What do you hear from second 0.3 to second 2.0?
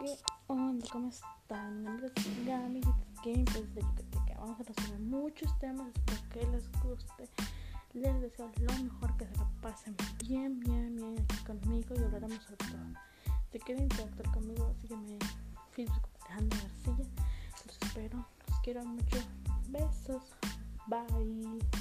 onda? ¿Cómo están? Mi